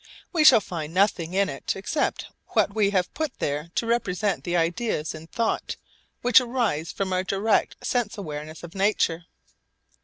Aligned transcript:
We 0.33 0.43
shall 0.43 0.61
find 0.61 0.95
nothing 0.95 1.35
in 1.35 1.47
it 1.47 1.75
except 1.75 2.25
what 2.53 2.73
we 2.73 2.89
have 2.89 3.13
put 3.13 3.37
there 3.37 3.69
to 3.75 3.85
represent 3.85 4.43
the 4.45 4.57
ideas 4.57 5.13
in 5.13 5.27
thought 5.27 5.75
which 6.23 6.41
arise 6.41 6.91
from 6.91 7.13
our 7.13 7.23
direct 7.23 7.85
sense 7.85 8.17
awareness 8.17 8.63
of 8.63 8.73
nature. 8.73 9.27